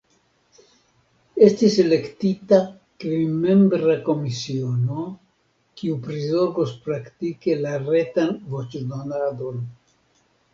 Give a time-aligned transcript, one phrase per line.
[1.47, 2.57] Estis elektita
[3.03, 5.05] kvinmembra komisiono,
[5.83, 9.63] kiu prizorgos praktike la retan voĉdonadon.